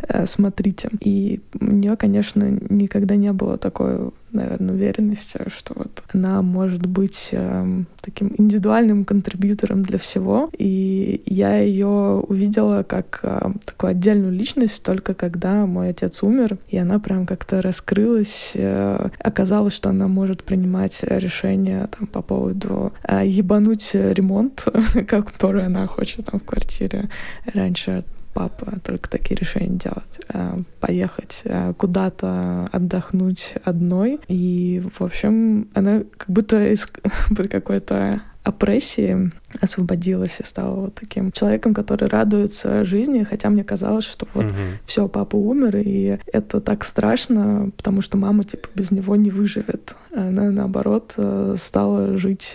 [0.08, 0.88] э, смотрите.
[1.00, 7.30] И у нее, конечно, никогда не было такой наверное, уверенности, что вот она может быть
[7.32, 10.50] эм, таким индивидуальным контрибьютором для всего.
[10.56, 16.76] И я ее увидела как э, такую отдельную личность только когда мой отец умер, и
[16.76, 18.52] она прям как-то раскрылась.
[18.54, 24.66] Э, оказалось, что она может принимать решения там, по поводу э, ебануть ремонт,
[25.06, 27.08] который она хочет там в квартире.
[27.52, 30.20] Раньше папа только такие решения делать.
[30.28, 34.20] Э, Поехать э, куда-то отдохнуть одной.
[34.28, 36.86] И, в общем, она как будто из
[37.50, 44.28] какой-то опрессии освободилась и стала вот таким человеком, который радуется жизни, хотя мне казалось, что
[44.34, 44.54] вот Мгм.
[44.84, 49.96] все, папа умер, и это так страшно, потому что мама типа без него не выживет.
[50.14, 52.52] Она наоборот э, стала жить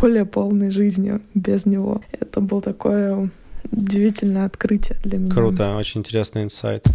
[0.00, 2.02] более полной жизнью без него.
[2.12, 3.30] Это было такое
[3.70, 5.34] удивительное открытие для меня.
[5.34, 6.86] Круто, очень интересный инсайт.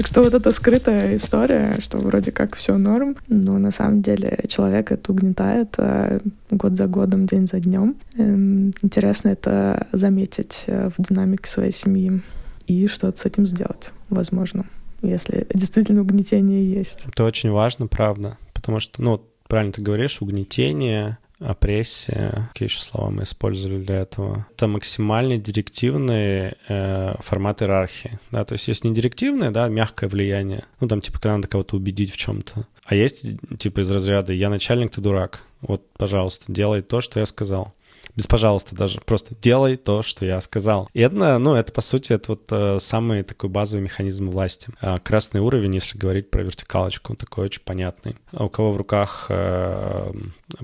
[0.00, 4.44] Так что вот эта скрытая история, что вроде как все норм, но на самом деле
[4.48, 7.96] человек это угнетает э, год за годом, день за днем.
[8.16, 12.22] Эм, интересно это заметить э, в динамике своей семьи
[12.66, 14.64] и что-то с этим сделать, возможно,
[15.02, 17.04] если действительно угнетение есть.
[17.06, 23.10] Это очень важно, правда, потому что, ну, правильно ты говоришь, угнетение, опрессия, какие еще слова
[23.10, 28.94] мы использовали для этого, это максимально директивный э, формат иерархии, да, то есть есть не
[28.94, 33.26] директивное, да, мягкое влияние, ну, там, типа, когда надо кого-то убедить в чем-то, а есть,
[33.58, 37.74] типа, из разряда «я начальник, ты дурак», вот, пожалуйста, делай то, что я сказал
[38.20, 40.90] без пожалуйста даже, просто делай то, что я сказал.
[40.92, 44.68] И это, ну, это, по сути, это вот э, самый такой базовый механизм власти.
[44.82, 48.16] А красный уровень, если говорить про вертикалочку, такой очень понятный.
[48.32, 50.12] А у кого в руках э,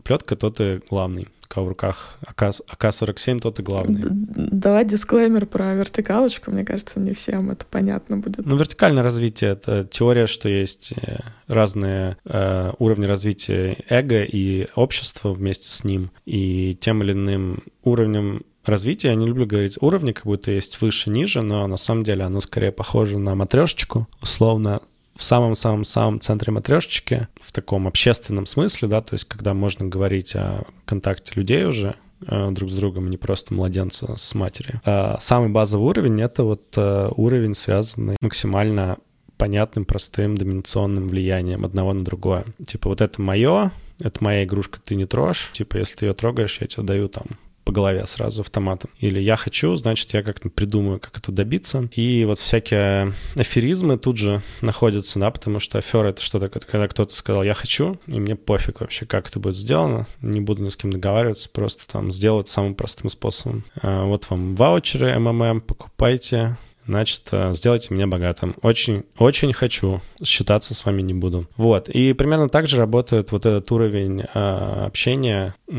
[0.05, 4.03] плетка, тот и главный кого в руках АК-47, тот и главный.
[4.11, 6.51] Давай дисклеймер про вертикалочку.
[6.51, 8.45] Мне кажется, не всем это понятно будет.
[8.45, 15.33] Ну, вертикальное развитие— это теория, что есть э, разные э, уровни развития эго и общества
[15.33, 16.11] вместе с ним.
[16.25, 21.11] И тем или иным уровнем развития, я не люблю говорить уровни, как будто есть выше,
[21.11, 24.83] ниже, но на самом деле оно скорее похоже на матрешечку, условно
[25.17, 30.65] в самом-самом-самом центре матрешечки, в таком общественном смысле, да, то есть когда можно говорить о
[30.85, 34.81] контакте людей уже, э, друг с другом, не просто младенца с матерью.
[34.85, 38.99] А самый базовый уровень— это вот э, уровень, связанный максимально
[39.37, 42.45] понятным, простым, доминационным влиянием одного на другое.
[42.67, 45.51] Типа вот это мое, это моя игрушка, ты не трожь.
[45.53, 47.27] Типа если ты ее трогаешь, я тебе даю там
[47.67, 48.91] по голове сразу автоматом.
[49.01, 51.89] Или я хочу, значит, я как-то придумаю, как это добиться.
[51.97, 56.63] И вот всякие аферизмы тут же находятся, да, потому что афера— это что такое?
[56.63, 60.63] Когда кто-то сказал «я хочу», и мне пофиг вообще, как это будет сделано, не буду
[60.63, 63.65] ни с кем договариваться, просто там сделать самым простым способом.
[63.83, 68.55] А вот вам ваучеры МММ, покупайте, значит, э, сделайте меня богатым.
[68.63, 71.47] Очень, очень хочу, считаться с вами не буду.
[71.57, 75.55] Вот, и примерно так же работает вот этот уровень э, общения.
[75.69, 75.75] У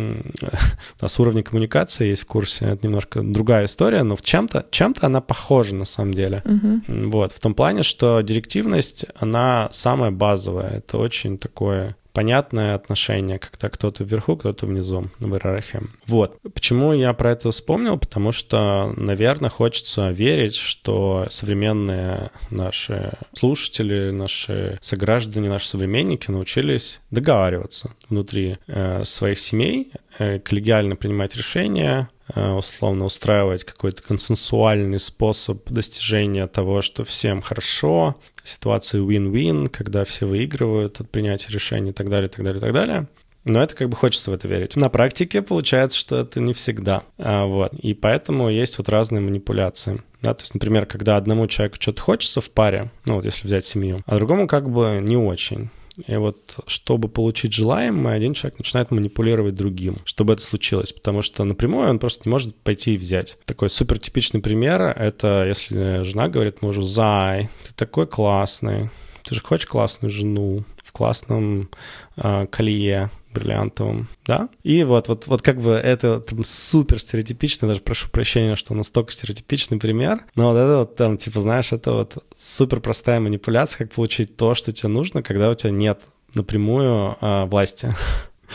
[1.01, 5.21] нас уровень коммуникации есть в курсе, это немножко другая история, но в чем-то чем она
[5.21, 6.43] похожа на самом деле.
[6.87, 13.69] Вот, в том плане, что директивность, она самая базовая, это очень такое понятное отношение, когда
[13.69, 15.81] кто-то вверху, кто-то внизу в иерархии.
[16.07, 16.41] Вот.
[16.51, 17.99] Почему я про это вспомнил?
[17.99, 27.91] Потому что, наверное, хочется верить, что современные наши слушатели, наши сограждане, наши современники научились договариваться
[28.09, 36.81] внутри э, своих семей, э, коллегиально принимать решения, условно устраивать какой-то консенсуальный способ достижения того,
[36.81, 42.31] что всем хорошо, ситуации win-win, когда все выигрывают от принятия решений и так далее, и
[42.31, 43.07] так далее, и так далее.
[43.47, 44.75] Но это как бы хочется в это верить.
[44.75, 47.03] На практике получается, что это не всегда.
[47.17, 47.73] А, вот.
[47.75, 50.01] И поэтому есть вот разные манипуляции.
[50.21, 53.65] Да, то есть, например, когда одному человеку что-то хочется в паре, ну вот если взять
[53.65, 55.69] семью, а другому как бы не очень.
[56.05, 61.43] И вот, чтобы получить желаемое, один человек начинает манипулировать другим, чтобы это случилось, потому что
[61.43, 63.37] напрямую он просто не может пойти и взять.
[63.45, 68.89] Такой супер типичный пример— это если жена говорит мужу, «Зай, ты такой классный,
[69.23, 71.69] ты же хочешь классную жену в классном
[72.15, 74.49] э, колье, бриллиантовым, да?
[74.63, 79.11] И вот, вот, вот как бы это там супер стереотипичный, даже прошу прощения, что настолько
[79.11, 83.91] стереотипичный пример, но вот это вот там, типа, знаешь, это вот супер простая манипуляция, как
[83.91, 85.99] получить то, что тебе нужно, когда у тебя нет
[86.33, 87.93] напрямую а, власти.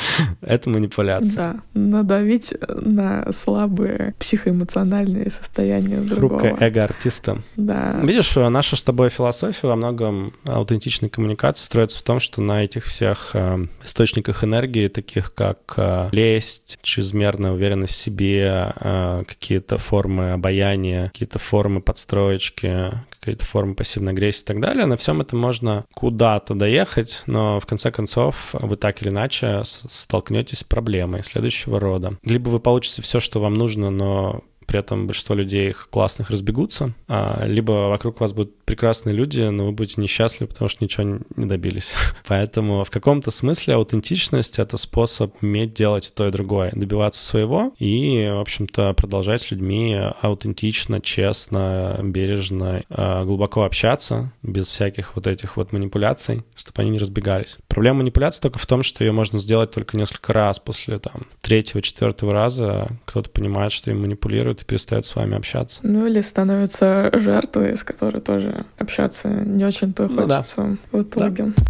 [0.41, 1.37] Это манипуляция.
[1.37, 6.41] Да, надавить на слабые психоэмоциональные состояния другого.
[6.41, 7.43] Хрупкое эго артиста.
[7.57, 8.01] Да.
[8.03, 12.85] Видишь, наша с тобой философия во многом аутентичной коммуникации строится в том, что на этих
[12.85, 20.33] всех э, источниках энергии, таких как э, лесть, чрезмерная уверенность в себе, э, какие-то формы
[20.33, 22.91] обаяния, какие-то формы подстроечки,
[23.23, 24.85] какие-то формы пассивной агрессии и так далее.
[24.85, 30.59] На всем это можно куда-то доехать, но в конце концов вы так или иначе столкнетесь
[30.59, 32.19] с проблемой следующего рода.
[32.25, 36.95] Либо вы получите все, что вам нужно, но при этом большинство людей их классных разбегутся,
[37.09, 41.47] а, либо вокруг вас будут прекрасные люди, но вы будете несчастливы, потому что ничего не
[41.47, 41.93] добились.
[42.27, 48.29] Поэтому в каком-то смысле аутентичность— это способ уметь делать то и другое, добиваться своего и,
[48.33, 55.57] в общем-то, продолжать с людьми аутентично, честно, бережно, а, глубоко общаться, без всяких вот этих
[55.57, 57.59] вот манипуляций, чтобы они не разбегались.
[57.69, 61.83] Проблема манипуляции только в том, что ее можно сделать только несколько раз после там третьего,
[61.83, 65.81] четвертого раза кто-то понимает, что им манипулируют, и перестает с вами общаться.
[65.83, 70.99] Ну или становится жертвой, с которой тоже общаться не очень-то ну, хочется да.
[70.99, 71.45] в итоге.
[71.45, 71.63] Да.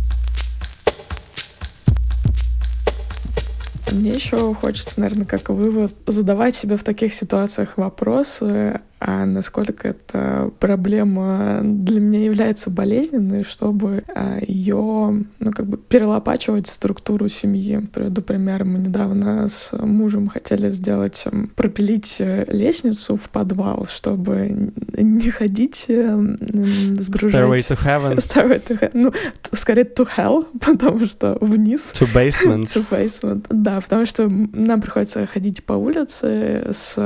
[3.92, 10.52] Мне еще хочется, наверное, как вывод, задавать себе в таких ситуациях вопросы, а насколько эта
[10.60, 17.80] проблема для меня является болезненной, чтобы а, ее, ну, как бы перелопачивать структуру семьи.
[17.92, 18.64] Приведу пример.
[18.64, 21.24] Мы недавно с мужем хотели сделать,
[21.56, 27.34] пропилить э, лестницу в подвал, чтобы не ходить сгружать...
[27.34, 28.16] Stairway to heaven.
[28.18, 28.90] Stairway to heaven.
[28.94, 29.12] Ну,
[29.50, 31.92] скорее to hell, потому что вниз.
[31.94, 32.62] To basement.
[32.72, 33.46] to basement.
[33.50, 36.96] Да, потому что нам приходится ходить по улице с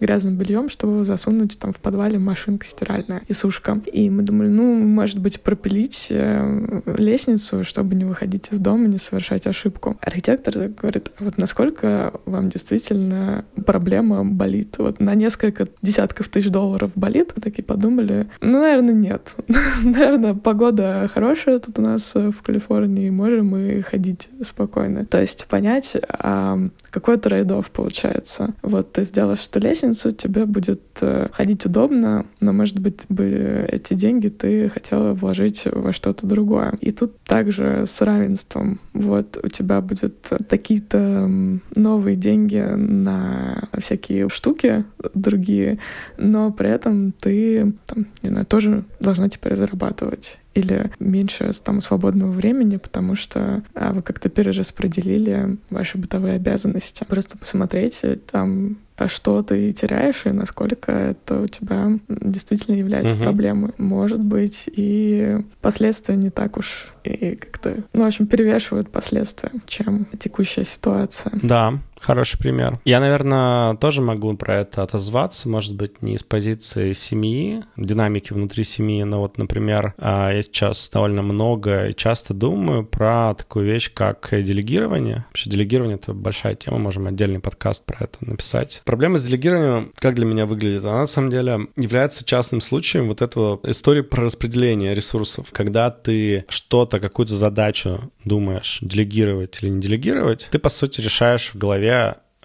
[0.00, 3.80] грязным бельем, чтобы засунуть засунуть там в подвале машинка стиральная и сушка.
[3.92, 8.98] И мы думали, ну, может быть, пропилить э, лестницу, чтобы не выходить из дома, не
[8.98, 9.96] совершать ошибку.
[10.00, 14.76] Архитектор говорит, «А вот насколько вам действительно проблема болит?
[14.78, 17.32] Вот на несколько десятков тысяч долларов болит?
[17.36, 19.34] Мы такие подумали, ну, наверное, нет.
[19.82, 25.04] наверное, погода хорошая тут у нас в Калифорнии, можем мы ходить спокойно.
[25.04, 26.58] То есть понять, а
[26.90, 28.54] какой трейд получается.
[28.62, 33.94] Вот ты сделаешь эту лестницу, тебе будет э, ходить удобно, но, может быть, бы эти
[33.94, 36.74] деньги ты хотела вложить во что-то другое.
[36.80, 38.80] И тут также с равенством.
[38.92, 41.30] Вот у тебя будут такие-то
[41.74, 44.84] новые деньги на всякие штуки
[45.14, 45.78] другие,
[46.16, 52.30] но при этом ты, там, не знаю, тоже должна теперь зарабатывать или меньше там свободного
[52.30, 57.04] времени, потому что а, вы как-то перераспределили ваши бытовые обязанности.
[57.06, 63.24] Просто посмотреть там а что ты теряешь и насколько это у тебя действительно является угу.
[63.24, 63.72] проблемой.
[63.76, 70.06] Может быть, и последствия не так уж и как-то, ну, в общем, перевешивают последствия, чем
[70.18, 71.32] текущая ситуация.
[71.42, 72.78] Да, Хороший пример.
[72.84, 78.62] Я, наверное, тоже могу про это отозваться, может быть, не из позиции семьи, динамики внутри
[78.62, 83.92] семьи, но вот, например, а, я сейчас довольно много и часто думаю про такую вещь,
[83.92, 85.24] как делегирование.
[85.30, 88.82] Вообще делегирование— это большая тема, можем отдельный подкаст про это написать.
[88.84, 93.20] Проблема с делегированием, как для меня выглядит, она на самом деле является частным случаем вот
[93.20, 95.48] этого истории про распределение ресурсов.
[95.50, 101.58] Когда ты что-то, какую-то задачу думаешь, делегировать или не делегировать, ты, по сути, решаешь в
[101.58, 101.95] голове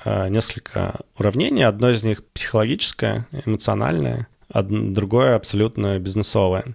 [0.04, 1.64] э, несколько уравнений.
[1.64, 6.66] Одно из них психологическое, эмоциональное, а другое абсолютно бизнесовое.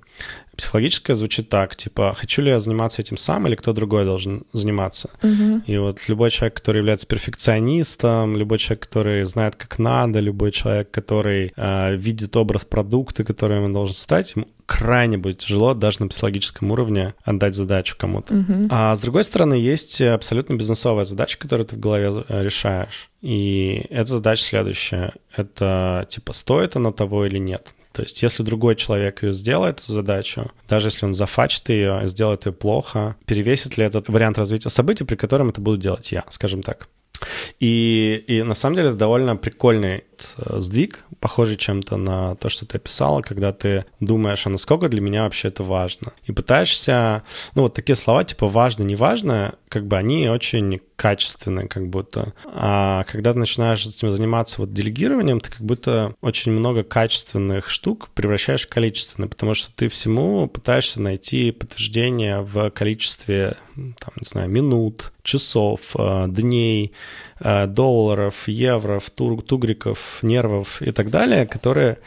[0.57, 5.11] Психологическое звучит так, типа, хочу ли я заниматься этим сам или кто другой должен заниматься.
[5.22, 5.62] Uh-huh.
[5.66, 10.90] И вот любой человек, который является перфекционистом, любой человек, который знает, как надо, любой человек,
[10.90, 16.09] который э, видит образ продукта, который он должен стать, ему крайне будет тяжело даже на
[16.09, 18.34] психологическом уровне отдать задачу кому-то.
[18.34, 18.68] Uh-huh.
[18.70, 23.11] А с другой стороны, есть абсолютно бизнесовая задача, которую ты в голове э, решаешь.
[23.20, 25.12] И эта задача следующая.
[25.34, 27.74] Это типа, стоит оно того или нет.
[27.97, 32.44] То есть, если другой человек ее сделает, эту задачу, даже если он зафачит ее, сделает
[32.44, 36.62] ее плохо, перевесит ли этот вариант развития событий, при котором это буду делать я, скажем
[36.62, 36.88] так.
[37.59, 40.05] И, и на самом деле это довольно прикольный
[40.36, 45.00] э, сдвиг, похожий чем-то на то, что ты описала, когда ты думаешь, а насколько для
[45.00, 46.12] меня вообще это важно.
[46.24, 47.22] И пытаешься,
[47.54, 52.32] ну вот такие слова типа важно, не важно, как бы они очень качественные, как будто.
[52.46, 58.08] А когда ты начинаешь этим заниматься вот делегированием, ты как будто очень много качественных штук
[58.14, 64.48] превращаешь в количественные, потому что ты всему пытаешься найти подтверждение в количестве, там, не знаю,
[64.48, 66.92] минут, часов, э, дней,
[67.40, 69.00] э, долларов, евро,
[69.46, 71.98] тугриков, нервов и так далее, которые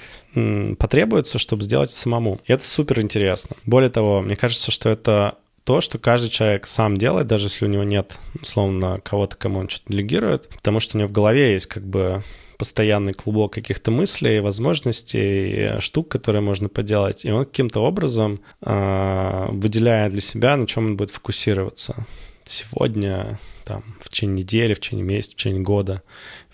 [0.78, 2.39] потребуются, чтобы сделать самому.
[2.45, 3.56] И это супер интересно.
[3.66, 7.68] Более того, мне кажется, что это то, что каждый человек сам делает, даже если у
[7.68, 11.68] него нет, условно, кого-то, кому он что-то делегирует, потому что у него в голове есть
[11.68, 12.24] как бы
[12.58, 20.12] постоянный клубок каких-то мыслей, возможностей, штук, которые можно поделать, и он каким-то образом э, выделяет
[20.12, 22.06] для себя, на чем он будет фокусироваться
[22.45, 26.02] сегодня, там, в течение недели, в течение месяца, в течение года,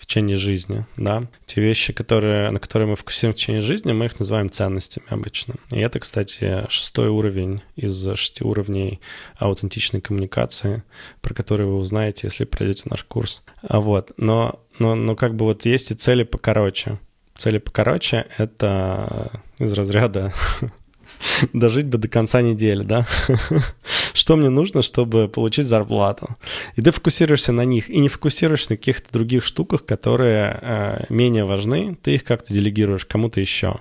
[0.06, 1.24] в течение жизни, да.
[1.46, 5.56] Те вещи, которые, на которые мы фокусируем в течение жизни, мы их называем ценностями обычно.
[5.72, 9.00] И это, кстати, шестой уровень из шести уровней
[9.36, 10.84] аутентичной коммуникации,
[11.22, 13.42] про который вы узнаете, если пройдете наш курс.
[13.62, 17.00] А вот, но, но, но как бы вот есть и цели покороче.
[17.34, 20.32] Цели покороче— это из разряда
[21.52, 23.06] дожить бы до конца недели, да?
[24.12, 26.36] Что мне нужно, чтобы получить зарплату?
[26.76, 31.44] И ты фокусируешься на них, и не фокусируешься на каких-то других штуках, которые э, менее
[31.44, 33.76] важны, ты их как-то делегируешь кому-то еще.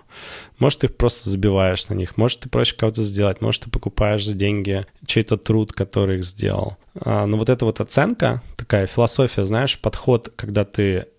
[0.60, 4.34] Может, ты просто забиваешь на них, может, ты проще кого-то сделать, может, ты покупаешь за
[4.34, 6.78] деньги чей-то труд, который их сделал.
[6.96, 11.15] А, но вот эта вот оценка, такая философия, знаешь, подход, когда ты Э,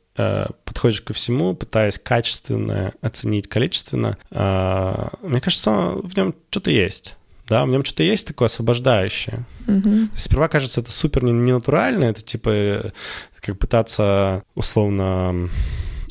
[0.64, 7.16] подходишь ко всему, пытаясь качественно оценить количественно, э, мне кажется, в нем что-то есть.
[7.48, 9.44] Да, в нем что-то есть такое освобождающее.
[9.66, 10.08] Mm-hmm.
[10.16, 12.92] Сперва кажется это супер ненатурально, это типа
[13.40, 15.48] как пытаться условно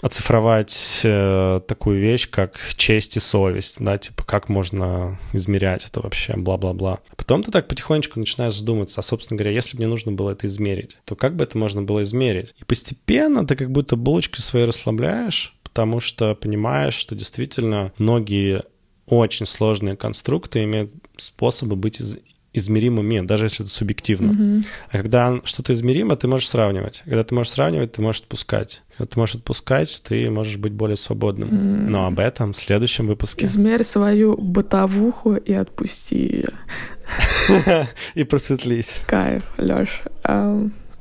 [0.06, 6.36] оцифровать э, такую вещь, как честь и совесть, да, типа как можно измерять это вообще,
[6.38, 7.00] бла-бла-бла.
[7.18, 10.46] Потом ты так потихонечку начинаешь задумываться, а, собственно говоря, если бы мне нужно было это
[10.46, 12.54] измерить, то как бы это можно было измерить?
[12.60, 18.64] И постепенно ты как будто булочки свои расслабляешь, потому что понимаешь, что действительно многие
[19.08, 22.00] очень сложные конструкты имеют способы быть
[22.58, 24.32] измеримыми, даже если это субъективно.
[24.32, 24.66] Mm-hmm.
[24.90, 27.02] А когда что-то измеримо, ты можешь сравнивать.
[27.06, 28.84] Когда ты можешь сравнивать, ты можешь отпускать.
[28.98, 31.50] Когда ты можешь отпускать, ты можешь быть более свободным.
[31.50, 31.90] Mm-hmm.
[31.90, 33.46] Но об этом в следующем выпуске.
[33.46, 36.50] Измерь свою бытовуху и отпусти ее.
[38.16, 39.02] И просветлись.
[39.08, 40.02] Кайф, Лёш.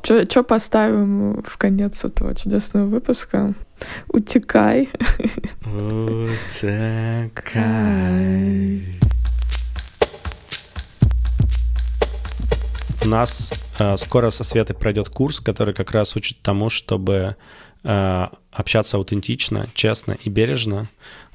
[0.02, 3.54] Что поставим в конец этого чудесного выпуска?
[4.08, 4.90] Утекай.
[6.46, 7.64] Утекай.
[13.04, 17.36] У нас э, скоро со Светой пройдет курс, который как раз учит тому, чтобы
[17.82, 20.88] э, общаться аутентично, честно и бережно,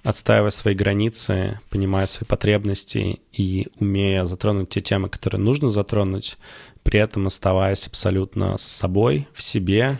[0.03, 6.37] отстаивая свои границы, понимая свои потребности и умея затронуть те темы, которые нужно затронуть,
[6.81, 9.99] при этом оставаясь абсолютно с собой, в себе,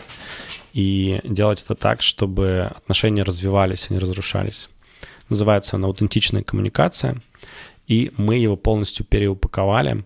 [0.73, 4.69] и делать это так, чтобы отношения развивались, а не разрушались.
[5.29, 7.21] Называется он «Аутентичная коммуникация»,
[7.87, 10.03] и мы его полностью переупаковали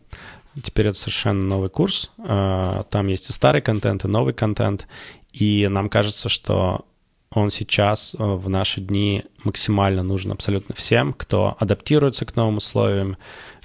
[0.62, 2.12] Теперь это совершенно новый курс.
[2.20, 4.88] А, там есть и старый контент, и новый контент.
[5.32, 6.86] И нам кажется, что
[7.32, 13.18] он сейчас э, в наши дни максимально нужен абсолютно всем, кто адаптируется к новым условиям,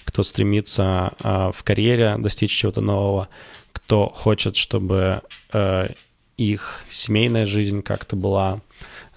[0.05, 3.29] кто стремится а, в карьере достичь чего-то нового,
[3.73, 5.21] кто хочет, чтобы
[5.53, 5.89] э,
[6.39, 8.63] их семейная жизнь как-то была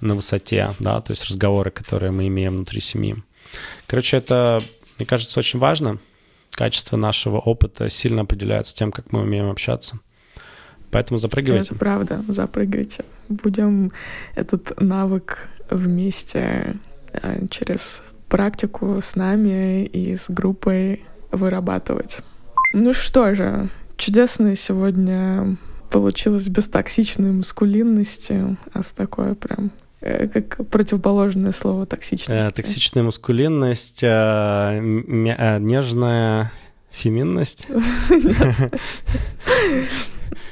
[0.02, 3.16] на высоте, да, то есть разговоры, которые мы имеем внутри семьи.
[3.88, 4.62] Короче, это,
[4.98, 6.00] мне кажется, очень важно—
[6.52, 10.00] качество нашего опыта сильно определяется тем, как мы умеем общаться.
[10.92, 11.70] Поэтому запрыгивайте.
[11.70, 13.06] Это правда, запрыгивайте.
[13.30, 13.92] Будем
[14.36, 16.78] этот навык вместе
[17.14, 22.20] э, через практику с нами и с группой вырабатывать.
[22.74, 25.58] Ну что же, чудесная сегодня
[25.90, 29.72] получилось без токсичной маскулинности, а с такой прям
[30.02, 32.50] как противоположное слово токсичность.
[32.50, 36.52] Э, токсичная маскулинность, э, нежная
[36.90, 37.68] феминность.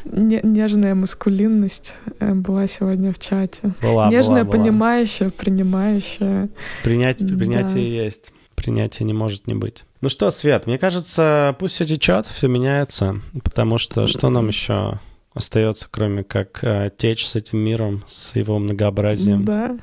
[0.06, 3.74] Нежная маскулинность была сегодня в чате.
[3.82, 6.50] Была, Нежная, была, понимающая, принимающая.
[6.84, 7.80] Принятие да.
[7.80, 8.32] есть.
[8.56, 9.86] Принятия не может не быть.
[10.02, 15.00] Ну что, Свет, мне кажется, пусть все течет, все меняется, потому что что нам еще
[15.34, 19.46] остается, кроме как э, течь с этим миром, с его многообразием.
[19.46, 19.78] Да.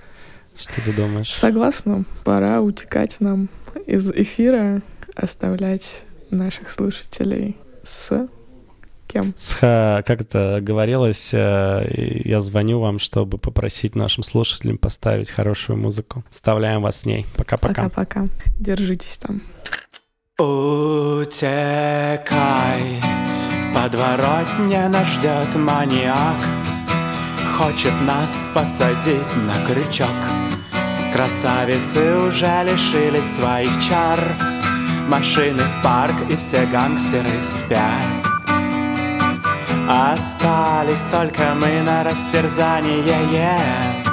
[0.58, 1.34] Что ты думаешь?
[1.34, 2.04] Согласна.
[2.24, 3.48] Пора утекать нам
[3.86, 4.82] из эфира,
[5.14, 8.28] оставлять наших слушателей с
[9.06, 9.34] кем?
[9.36, 16.24] С, как это говорилось, э, я звоню вам, чтобы попросить нашим слушателям поставить хорошую музыку.
[16.30, 17.26] Вставляем вас с ней.
[17.36, 17.88] Пока-пока.
[17.88, 18.26] Пока-пока.
[18.58, 19.42] Держитесь там.
[20.38, 21.36] Утекай
[23.76, 26.40] подворотне нас ждет маньяк.
[27.58, 30.08] Хочет нас посадить на крючок.
[31.12, 34.18] Красавицы уже лишились своих чар.
[35.08, 37.80] Машины в парк и все гангстеры спят.
[39.88, 44.06] Остались только мы на растерзание yeah.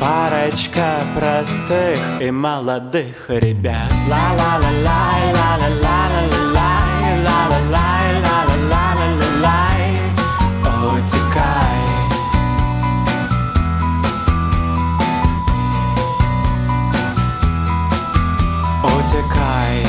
[0.00, 3.92] Парочка простых и молодых ребят.
[4.08, 7.97] Ла-ла-ла-лай, ла-ла-ла-ла-ла-лай, ла-ла-лай
[10.88, 11.80] утекай
[18.82, 19.86] Утекай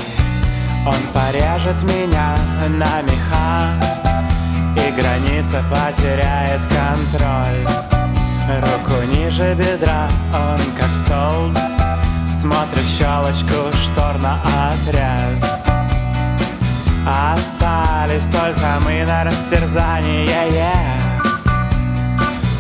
[0.86, 2.36] Он порежет меня
[2.70, 3.74] на меха
[4.76, 7.66] И граница потеряет контроль.
[8.50, 11.58] Руку ниже бедра Он как столб
[12.32, 14.40] Смотрит щелочку штор на
[14.72, 15.59] отряд
[17.10, 21.10] Остались только мы на растерзание yeah.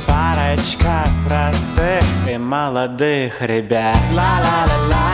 [0.08, 5.09] Парочка простых и молодых ребят Ла-ла-ла